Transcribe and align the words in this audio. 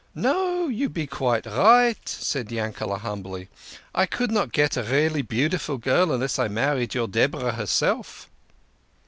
"No, 0.15 0.67
you 0.67 0.89
be 0.89 1.05
quite* 1.05 1.45
right," 1.45 2.09
said 2.09 2.51
Yankele' 2.51 2.97
humbly; 3.01 3.49
"I 3.93 4.07
could 4.07 4.31
not 4.31 4.51
get 4.51 4.75
a 4.75 4.81
really 4.81 5.21
beaudiful 5.21 5.77
girl 5.77 6.11
unless 6.11 6.39
I 6.39 6.47
married 6.47 6.95
your 6.95 7.07
Deborah 7.07 7.51
herself." 7.51 8.27